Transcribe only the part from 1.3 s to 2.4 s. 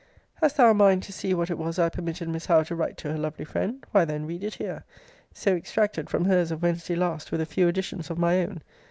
what it was I permitted